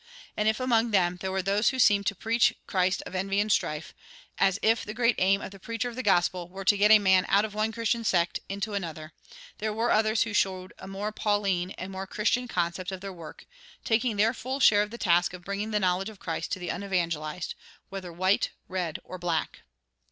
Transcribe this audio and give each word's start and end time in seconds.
And 0.35 0.47
if 0.49 0.59
among 0.59 0.89
them 0.89 1.17
there 1.17 1.31
were 1.31 1.43
those 1.43 1.69
who 1.69 1.77
seemed 1.77 2.07
to 2.07 2.15
"preach 2.15 2.55
Christ 2.65 3.03
of 3.05 3.13
envy 3.13 3.39
and 3.39 3.51
strife," 3.51 3.93
as 4.39 4.57
if 4.63 4.83
the 4.83 4.95
great 4.95 5.13
aim 5.19 5.41
of 5.41 5.51
the 5.51 5.59
preacher 5.59 5.89
of 5.89 5.95
the 5.95 6.01
gospel 6.01 6.47
were 6.49 6.65
to 6.65 6.75
get 6.75 6.89
a 6.89 6.97
man 6.97 7.23
out 7.29 7.45
of 7.45 7.53
one 7.53 7.71
Christian 7.71 8.03
sect 8.03 8.39
into 8.49 8.73
another, 8.73 9.13
there 9.59 9.71
were 9.71 9.91
others 9.91 10.23
who 10.23 10.33
showed 10.33 10.73
a 10.79 10.87
more 10.87 11.11
Pauline 11.11 11.69
and 11.77 11.91
more 11.91 12.07
Christian 12.07 12.47
conception 12.47 12.95
of 12.95 13.01
their 13.01 13.13
work, 13.13 13.45
taking 13.83 14.17
their 14.17 14.33
full 14.33 14.59
share 14.59 14.81
of 14.81 14.89
the 14.89 14.97
task 14.97 15.33
of 15.35 15.45
bringing 15.45 15.69
the 15.69 15.79
knowledge 15.79 16.09
of 16.09 16.17
Christ 16.17 16.51
to 16.53 16.57
the 16.57 16.71
unevangelized, 16.71 17.53
whether 17.89 18.11
white, 18.11 18.49
red, 18.67 18.97
or 19.03 19.19
black. 19.19 19.59